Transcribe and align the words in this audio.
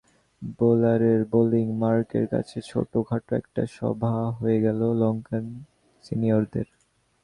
বোলারের 0.57 1.21
bowling 1.31 1.67
মার্কের 1.81 2.25
কাছে 2.27 2.57
ছোটখাটো 2.69 3.31
একটা 3.35 3.61
সভা 3.77 4.13
হয়ে 4.37 4.57
গেল 4.65 4.79
লঙ্কান 5.01 5.45
সিনিয়রদের। 6.03 6.67